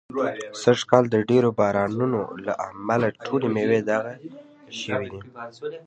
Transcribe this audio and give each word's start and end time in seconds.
سږ 0.61 0.79
کال 0.89 1.03
د 1.09 1.15
ډېرو 1.29 1.49
بارانو 1.59 2.05
نو 2.13 2.21
له 2.45 2.53
مخې 2.87 3.09
ټولې 3.25 3.47
مېوې 3.55 3.79
داغي 3.89 4.15
شوي 4.81 5.07
دي. 5.13 5.21